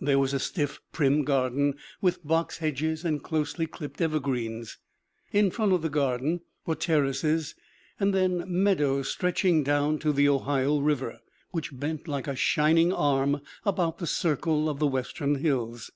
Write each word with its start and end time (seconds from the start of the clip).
There 0.00 0.20
was 0.20 0.32
a 0.32 0.38
stiff, 0.38 0.80
prim 0.92 1.24
garden, 1.24 1.74
with 2.00 2.24
box 2.24 2.58
hedges 2.58 3.04
and 3.04 3.20
closely 3.20 3.66
clipped 3.66 4.00
evergreens. 4.00 4.78
In 5.32 5.50
front 5.50 5.72
of 5.72 5.82
the 5.82 5.88
garden 5.88 6.42
were 6.64 6.76
terraces, 6.76 7.56
and 7.98 8.14
then 8.14 8.44
meadows 8.46 9.08
stretch 9.08 9.44
ing 9.44 9.64
down 9.64 9.98
to 9.98 10.12
the 10.12 10.28
Ohio 10.28 10.78
River, 10.78 11.18
which 11.50 11.76
bent 11.76 12.06
like 12.06 12.28
a 12.28 12.36
shining 12.36 12.92
arm 12.92 13.40
about 13.64 13.98
the 13.98 14.06
circle 14.06 14.68
of 14.68 14.78
the 14.78 14.86
western 14.86 15.34
hills." 15.40 15.90